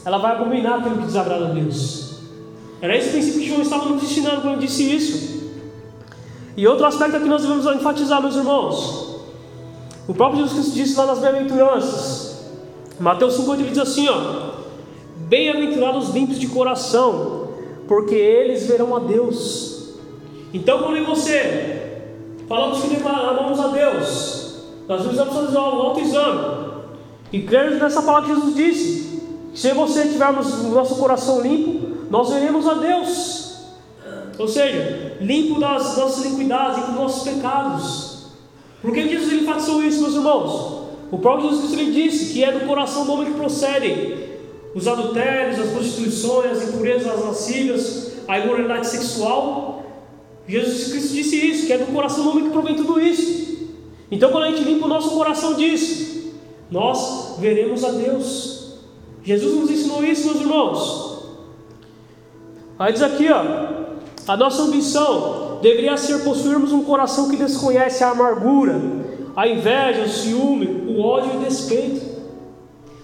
[0.05, 2.13] ela vai abominar aquilo que desagrada a Deus.
[2.81, 5.43] Era esse princípio que João estava nos ensinando quando disse isso.
[6.57, 9.17] E outro aspecto que nós devemos enfatizar, meus irmãos.
[10.09, 12.45] O próprio Jesus Cristo disse lá nas bem-aventuranças:
[12.99, 14.53] Mateus 5,8 ele diz assim: ó,
[15.29, 17.49] Bem-aventurados os limpos de coração,
[17.87, 19.95] porque eles verão a Deus.
[20.53, 22.03] Então, quando você
[22.49, 24.57] falamos que amamos a Deus,
[24.89, 26.73] nós precisamos fazer um autoexame
[27.33, 29.12] e crermos nessa palavra que Jesus disse:
[29.55, 33.43] se você tivermos nosso coração limpo, nós veremos a Deus.
[34.39, 38.13] Ou seja, limpo das nossas iniquidades, dos nossos pecados.
[38.81, 40.83] Por que Jesus ele enfatizou isso, meus irmãos?
[41.11, 44.23] O próprio Jesus Cristo lhe disse que é do coração do homem que procedem
[44.75, 49.85] os adultérios, as prostituições, as impurezas, as lascívias, a imoralidade sexual.
[50.49, 53.69] Jesus Cristo disse isso, que é do coração do homem que provém tudo isso.
[54.11, 56.33] Então, quando a gente limpa o nosso coração disso,
[56.71, 58.52] nós veremos a Deus.
[59.25, 61.13] Jesus nos ensinou isso, meus irmãos.
[62.79, 63.45] Aí diz aqui, ó,
[64.27, 68.81] a nossa ambição deveria ser possuirmos um coração que desconhece a amargura,
[69.37, 72.13] a inveja, o ciúme, o ódio e o despeito.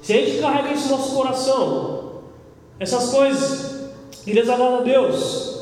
[0.02, 1.98] Se a gente carrega isso no nosso coração,
[2.80, 3.90] essas coisas
[4.24, 5.58] que desagradam a Deus,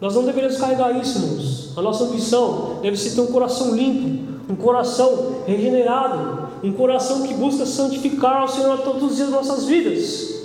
[0.00, 1.72] nós não deveríamos carregar isso, irmãos.
[1.76, 7.34] A nossa ambição deve ser ter um coração limpo, um coração regenerado, um coração que
[7.34, 10.38] busca santificar ao Senhor todos os dias das nossas vidas.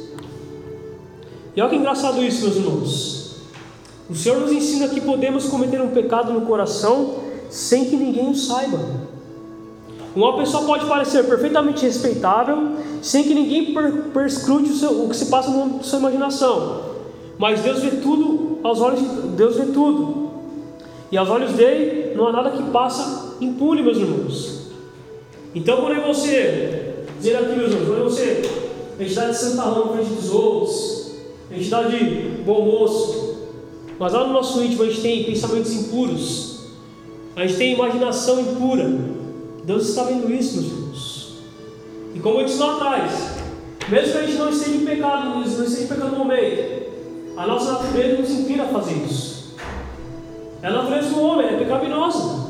[1.55, 3.35] E olha que engraçado isso, meus irmãos.
[4.09, 7.15] O Senhor nos ensina que podemos cometer um pecado no coração
[7.49, 8.79] sem que ninguém o saiba.
[10.15, 13.73] Uma pessoa pode parecer perfeitamente respeitável, sem que ninguém
[14.13, 16.93] perscrute o, seu, o que se passa na sua imaginação.
[17.37, 20.31] Mas Deus vê tudo aos olhos de Deus vê tudo.
[21.11, 24.67] E aos olhos dele não há nada que passa impune, meus irmãos.
[25.55, 30.13] Então quando é você dizer aqui, meus irmãos, quando é você a santarrão na frente
[30.13, 31.11] dos outros,
[31.51, 33.37] de bom moço,
[33.99, 36.59] mas lá no nosso íntimo a gente tem pensamentos impuros,
[37.35, 38.89] a gente tem imaginação impura.
[39.63, 41.33] Deus está vendo isso, meus irmãos.
[42.15, 43.11] E como eu disse lá atrás,
[43.89, 46.83] mesmo que a gente não esteja em pecado, não esteja em pecado no momento,
[47.35, 49.55] a nossa natureza nos impira a fazer isso.
[50.61, 52.42] É a natureza do homem, é pecaminosa.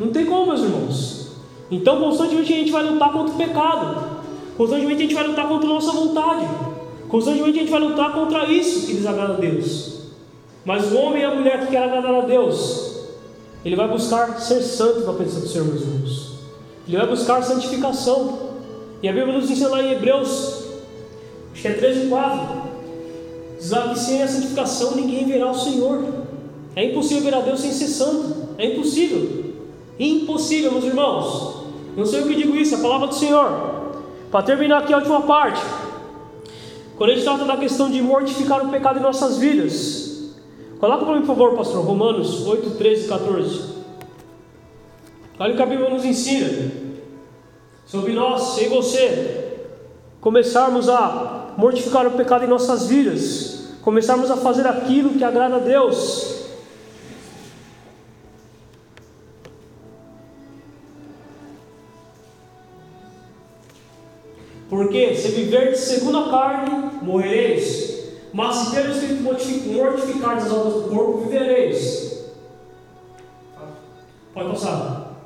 [0.00, 1.26] Não tem como, meus irmãos.
[1.70, 4.20] Então, constantemente a gente vai lutar contra o pecado.
[4.56, 6.48] Constantemente a gente vai lutar contra a nossa vontade.
[7.06, 10.00] Constantemente a gente vai lutar contra isso que desagrada a Deus.
[10.64, 13.08] Mas o homem e a mulher que quer agradar a Deus,
[13.62, 16.30] ele vai buscar ser santo na presença do Senhor, meus irmãos.
[16.88, 18.50] Ele vai buscar santificação.
[19.02, 20.64] E a Bíblia nos ensina lá em Hebreus,
[21.52, 22.62] acho que é 13 e 4,
[23.58, 26.04] diz lá que sem a santificação ninguém verá o Senhor.
[26.74, 28.48] É impossível ver a Deus sem ser santo.
[28.56, 29.49] É impossível.
[30.00, 31.66] Impossível, meus irmãos.
[31.94, 33.50] Não sei o que digo isso, é a palavra do Senhor.
[34.30, 35.60] Para terminar aqui a última parte.
[36.96, 40.32] Quando a gente trata da questão de mortificar o pecado em nossas vidas.
[40.78, 43.60] Coloca para mim, por favor, pastor, Romanos 8, 13 e 14.
[45.38, 46.72] Olha o que a Bíblia nos ensina.
[47.84, 49.58] Sobre nós, e você,
[50.18, 53.68] começarmos a mortificar o pecado em nossas vidas.
[53.82, 56.40] Começarmos a fazer aquilo que agrada a Deus.
[64.70, 68.04] Porque se viver segundo a carne, morrereis.
[68.32, 69.22] Mas se pelo Espírito
[69.72, 72.24] mortificardes as obras do corpo, vivereis.
[74.32, 75.20] Pode passar.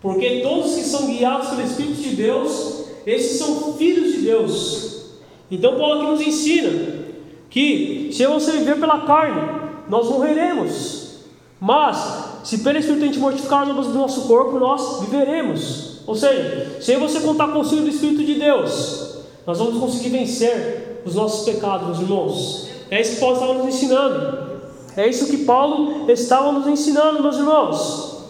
[0.00, 5.04] Porque todos que são guiados pelo Espírito de Deus, esses são filhos de Deus.
[5.50, 7.04] Então Paulo aqui nos ensina
[7.50, 9.42] que se você viver pela carne,
[9.90, 11.18] nós morreremos.
[11.60, 15.93] Mas se pelo Espírito a gente mortificar as obras do nosso corpo, nós viveremos.
[16.06, 20.10] Ou seja, se você contar com o auxílio do Espírito de Deus, nós vamos conseguir
[20.10, 22.68] vencer os nossos pecados, meus irmãos.
[22.90, 24.54] É isso que Paulo estava nos ensinando.
[24.96, 28.24] É isso que Paulo estava nos ensinando, meus irmãos.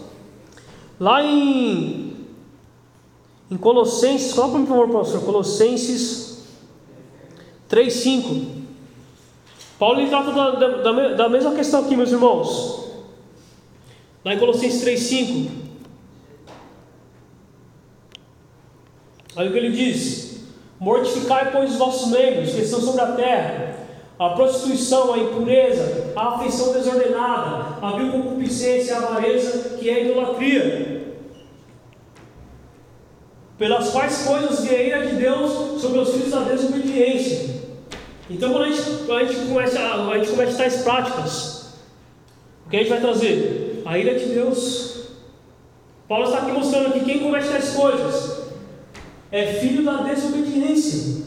[0.99, 2.15] Lá em,
[3.51, 6.45] em Colossenses, coloca por favor, pastor, Colossenses
[7.69, 8.45] 3,5.
[9.77, 12.85] Paulo ele trata da, da, da mesma questão aqui, meus irmãos.
[14.23, 15.64] Lá em Colossenses 3,5.
[19.35, 20.39] Olha o que ele diz:
[20.79, 23.75] Mortificai, pois, os vossos membros que estão sobre a terra,
[24.17, 29.99] a prostituição, a impureza, a afeição desordenada, a vil concupiscência, a avareza, que é a
[30.01, 30.95] idolatria.
[33.57, 37.55] Pelas quais coisas vem a ira de Deus sobre os filhos da desobediência.
[38.29, 41.73] Então, quando a gente, a gente, começa, a gente começa tais práticas,
[42.65, 43.81] o que a gente vai trazer?
[43.85, 45.05] A ira de Deus.
[46.07, 48.34] Paulo está aqui mostrando que quem comete tais coisas
[49.35, 51.25] é filho da desobediência.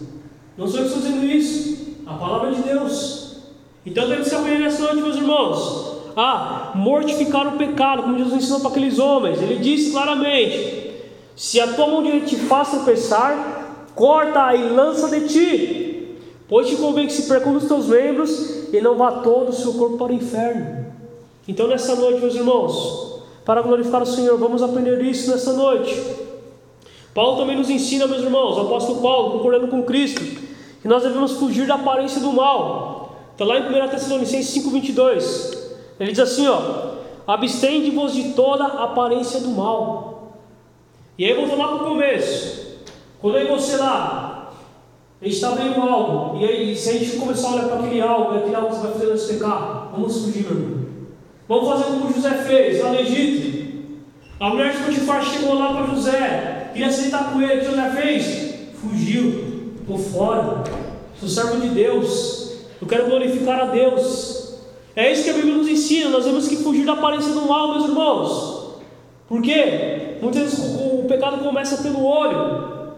[0.57, 3.37] Não sou eu que estou dizendo isso, a palavra de Deus.
[3.85, 8.61] Então temos que aprender nessa noite, meus irmãos, a mortificar o pecado, como Jesus ensinou
[8.61, 9.43] para aqueles homens.
[9.43, 10.91] Ele disse claramente:
[11.37, 16.17] Se a tua mão direita te faz tropeçar, corta e lança de ti,
[16.49, 19.53] pois te convém que se perca um dos teus membros e não vá todo o
[19.53, 20.87] seu corpo para o inferno.
[21.47, 26.28] Então, nessa noite, meus irmãos, para glorificar o Senhor, vamos aprender isso nessa noite.
[27.19, 30.21] Paulo também nos ensina, meus irmãos, o apóstolo Paulo, concordando com Cristo,
[30.81, 33.17] que nós devemos fugir da aparência do mal.
[33.33, 35.59] Está lá em 1 Tessalonicenses 5,22.
[35.99, 36.61] Ele diz assim: ó,
[37.27, 40.39] abstende-vos de toda aparência do mal.
[41.19, 42.79] E aí voltando lá para o começo.
[43.21, 44.53] Quando aí você lá,
[45.21, 48.01] a gente está vendo algo, e aí se a gente começar a olhar para aquele
[48.01, 50.87] algo, aquele algo que você vai fazer nós pecar, vamos fugir, meu irmão.
[51.49, 53.89] Vamos fazer como José fez lá no Egito.
[54.39, 57.91] A mulher de Potifar chegou lá para José, queria sentar com ele, o que José
[57.91, 58.55] fez?
[58.81, 60.63] Fugiu, por fora.
[61.19, 64.55] Sou servo de Deus, eu quero glorificar a Deus.
[64.95, 67.73] É isso que a Bíblia nos ensina, nós temos que fugir da aparência do mal,
[67.73, 68.77] meus irmãos.
[69.29, 70.19] Por quê?
[70.23, 72.93] Muitas vezes o, pecado começa pelo olho.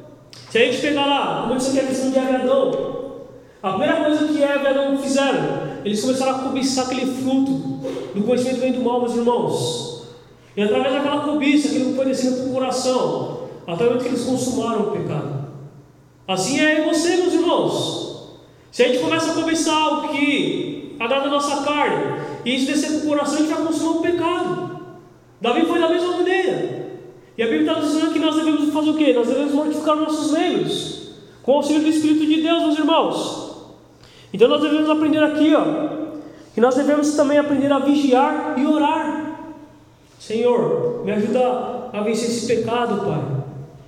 [0.51, 2.73] Se a gente pegar lá, como isso aqui a questão de Eva e Adão,
[3.62, 7.53] a primeira coisa que Eva e Adão fizeram, eles começaram a cobiçar aquele fruto
[8.14, 10.03] do conhecimento bem do mal, meus irmãos.
[10.55, 14.88] E através daquela cobiça, aquilo foi descendo para o coração, até o que eles consumaram
[14.88, 15.46] o pecado.
[16.27, 18.38] Assim é você, meus irmãos.
[18.70, 22.90] Se a gente começa a começar algo que agrada a nossa carne, e isso descer
[22.90, 24.81] para o coração, a gente vai consumar o pecado.
[25.40, 26.81] Davi foi da mesma maneira.
[27.37, 29.12] E a Bíblia está dizendo que nós devemos fazer o quê?
[29.12, 33.51] Nós devemos mortificar nossos membros, com o auxílio do Espírito de Deus, meus irmãos.
[34.33, 35.64] Então nós devemos aprender aqui, ó,
[36.55, 39.57] que nós devemos também aprender a vigiar e orar.
[40.18, 43.39] Senhor, me ajuda a vencer esse pecado, Pai.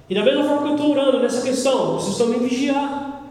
[0.08, 3.22] E da mesma forma que eu estou orando nessa questão, preciso também vigiar.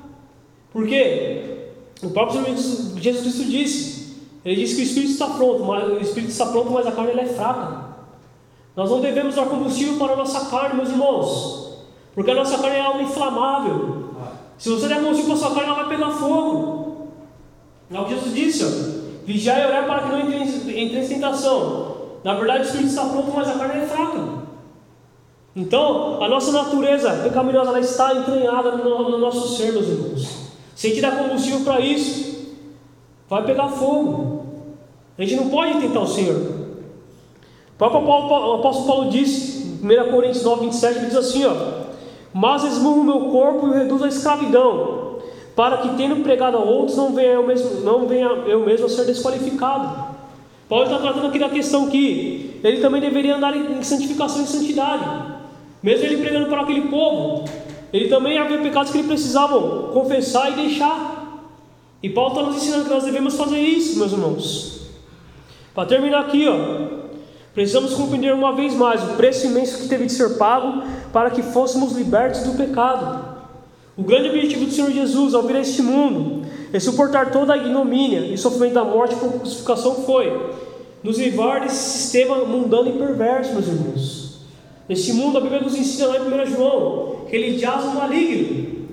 [0.72, 1.70] Por quê?
[2.02, 2.44] O próprio
[2.98, 4.02] Jesus Cristo disse.
[4.44, 7.20] Ele disse que o Espírito está pronto, mas o Espírito está pronto, mas a carne
[7.20, 7.92] é fraca.
[8.76, 11.78] Nós não devemos dar combustível para a nossa carne, meus irmãos.
[12.16, 14.10] Porque a nossa carne é algo inflamável.
[14.58, 17.08] Se você der combustível para a sua carne, ela vai pegar fogo.
[17.92, 19.02] É o que Jesus disse, ó.
[19.26, 21.98] Vigiar e orar para que não entre, em tentação.
[22.24, 24.42] Na verdade, o Espírito está pronto, mas a carne é fraca.
[25.56, 30.52] Então, a nossa natureza pecaminosa ela está entranhada no, no nosso ser, meus irmãos.
[30.76, 32.56] Se a gente dá combustível para isso,
[33.30, 34.46] vai pegar fogo.
[35.18, 36.36] A gente não pode tentar o Senhor.
[36.36, 41.46] O próprio Paulo, o apóstolo Paulo diz, em 1 Coríntios 9, 27, ele diz assim:
[41.46, 41.54] ó,
[42.34, 45.18] Mas esmurro o meu corpo e o reduzo à escravidão,
[45.56, 48.90] para que, tendo pregado a outros, não venha eu mesmo, não venha eu mesmo a
[48.90, 50.12] ser desqualificado.
[50.70, 55.31] Paulo está tratando aqui da questão que ele também deveria andar em santificação e santidade.
[55.82, 57.46] Mesmo ele pregando para aquele povo,
[57.92, 59.60] ele também havia pecados que ele precisava
[59.92, 61.50] confessar e deixar.
[62.04, 64.82] E Paulo está nos ensinando que nós devemos fazer isso, meus irmãos.
[65.74, 67.08] Para terminar aqui, ó,
[67.54, 71.42] precisamos compreender uma vez mais o preço imenso que teve de ser pago para que
[71.42, 73.32] fôssemos libertos do pecado.
[73.98, 77.58] O grande objetivo do Senhor Jesus ao vir a este mundo é suportar toda a
[77.58, 80.56] ignomínia e sofrimento da morte por crucificação foi
[81.04, 84.21] nos livrar desse sistema mundano e perverso, meus irmãos.
[84.90, 88.88] Neste mundo, a Bíblia nos ensina lá em 1 João que ele jaz no maligno.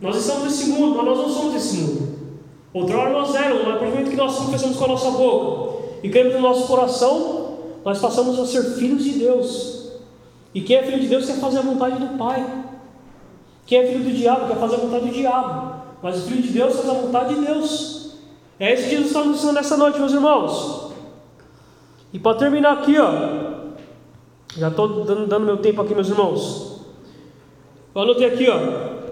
[0.00, 2.16] Nós estamos nesse mundo, mas nós não somos desse mundo.
[2.72, 6.34] Outrora nós éramos, mas a momento que nós confessamos com a nossa boca e cremos
[6.34, 9.92] no nosso coração, nós passamos a ser filhos de Deus.
[10.54, 12.64] E quem é filho de Deus quer fazer a vontade do Pai.
[13.66, 15.76] Quem é filho do diabo quer fazer a vontade do diabo.
[16.02, 18.16] Mas o filho de Deus faz a vontade de Deus.
[18.58, 20.92] É isso que Jesus está nos ensinando nessa noite, meus irmãos.
[22.12, 23.45] E para terminar aqui, ó,
[24.56, 26.80] já estou dando, dando meu tempo aqui, meus irmãos.
[27.94, 29.06] Eu anotei aqui, ó.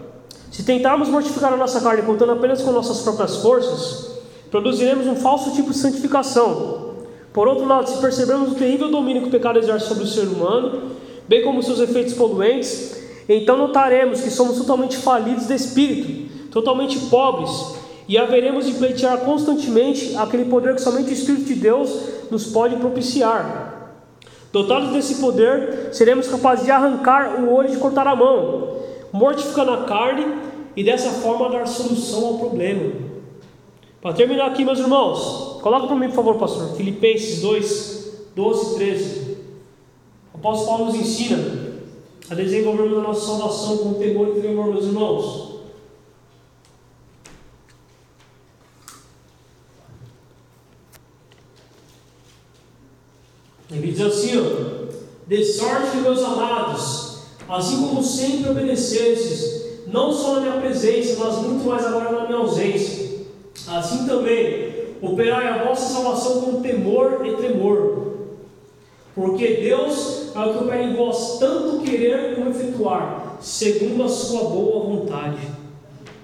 [0.50, 4.20] Se tentarmos mortificar a nossa carne contando apenas com nossas próprias forças,
[4.50, 6.94] produziremos um falso tipo de santificação.
[7.32, 10.28] Por outro lado, se percebermos o terrível domínio que o pecado exerce sobre o ser
[10.28, 10.92] humano,
[11.26, 17.50] bem como seus efeitos poluentes, então notaremos que somos totalmente falidos de espírito, totalmente pobres,
[18.06, 21.90] e haveremos de pleitear constantemente aquele poder que somente o Espírito de Deus
[22.30, 23.73] nos pode propiciar.
[24.54, 28.76] Dotados desse poder, seremos capazes de arrancar o olho e de cortar a mão,
[29.12, 30.32] mortificando a carne
[30.76, 32.92] e dessa forma dar solução ao problema.
[34.00, 38.74] Para terminar aqui, meus irmãos, coloca para mim, por favor, pastor, Filipenses 2, 12 e
[38.76, 39.36] 13.
[40.34, 41.80] O apóstolo Paulo nos ensina
[42.30, 45.54] a desenvolvermos a nossa salvação com temor e tremor, meus irmãos.
[53.74, 54.43] Ele diz assim: ó,
[55.26, 57.18] De sorte, meus amados,
[57.48, 62.38] assim como sempre obedecestes, não só na minha presença, mas muito mais agora na minha
[62.38, 63.24] ausência,
[63.68, 68.04] assim também operai a vossa salvação com temor e tremor.
[69.14, 74.44] Porque Deus é o que opera em vós tanto querer como efetuar, segundo a sua
[74.44, 75.38] boa vontade.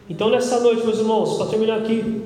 [0.09, 2.22] Então, nessa noite, meus irmãos, para terminar aqui,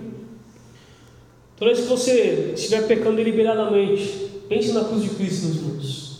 [1.56, 6.13] toda vez que você estiver pecando deliberadamente, Pense na cruz de Cristo, meus irmãos.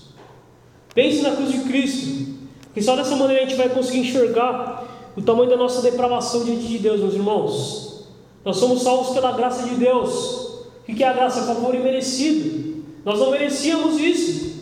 [0.95, 2.35] Pense na cruz de Cristo.
[2.65, 4.85] Porque só dessa maneira a gente vai conseguir enxergar
[5.17, 8.05] o tamanho da nossa depravação diante de Deus, meus irmãos.
[8.45, 10.65] Nós somos salvos pela graça de Deus.
[10.87, 11.43] O que é a graça?
[11.43, 12.83] Favor imerecido.
[13.05, 14.55] Nós não merecíamos isso.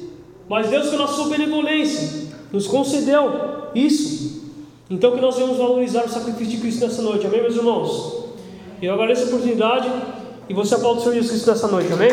[0.49, 4.43] Mas Deus, pela sua benevolência, nos concedeu isso.
[4.91, 7.27] Então que nós devemos valorizar o sacrifício de Cristo nessa noite.
[7.27, 8.25] Amém, meus irmãos?
[8.81, 9.91] Eu agradeço a oportunidade
[10.49, 11.93] e você aplaude o Senhor Jesus Cristo nessa noite.
[11.93, 12.11] Amém?